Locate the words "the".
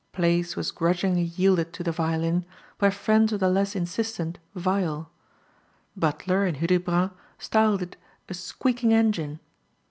1.83-1.91, 3.39-3.51